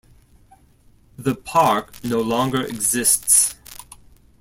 [1.15, 3.53] The park no longer exists.